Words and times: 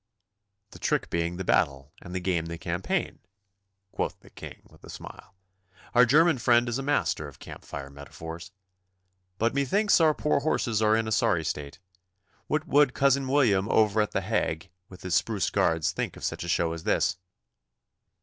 'The 0.71 0.79
trick 0.79 1.09
being 1.11 1.37
the 1.37 1.43
battle 1.43 1.93
and 2.01 2.15
the 2.15 2.19
game 2.19 2.47
the 2.47 2.57
campaign,' 2.57 3.19
quoth 3.91 4.19
the 4.21 4.31
King, 4.31 4.63
with 4.71 4.83
a 4.83 4.89
smile. 4.89 5.35
'Our 5.93 6.07
German 6.07 6.39
friend 6.39 6.67
is 6.67 6.79
a 6.79 6.81
master 6.81 7.27
of 7.27 7.37
camp 7.37 7.63
fire 7.63 7.91
metaphors. 7.91 8.51
But 9.37 9.53
methinks 9.53 10.01
our 10.01 10.15
poor 10.15 10.39
horses 10.39 10.81
are 10.81 10.95
in 10.95 11.07
a 11.07 11.11
sorry 11.11 11.45
state. 11.45 11.77
What 12.47 12.65
would 12.67 12.95
cousin 12.95 13.27
William 13.27 13.69
over 13.69 14.01
at 14.01 14.09
The 14.09 14.21
Hague, 14.21 14.71
with 14.89 15.03
his 15.03 15.13
spruce 15.13 15.51
guards, 15.51 15.91
think 15.91 16.17
of 16.17 16.23
such 16.23 16.43
a 16.43 16.49
show 16.49 16.73
as 16.73 16.81
this? 16.83 17.17